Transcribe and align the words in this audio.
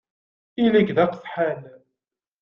Ili-k 0.63 0.89
d 0.95 0.97
aqesḥan! 1.03 1.61